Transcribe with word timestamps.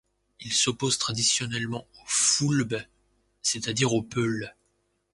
Ils 0.39 0.51
s'opposent 0.51 0.97
traditionnellement 0.97 1.83
aux 1.83 2.05
Foulbes, 2.07 2.81
c'est-à-dire 3.43 3.93
aux 3.93 4.01
Peuls. 4.01 4.55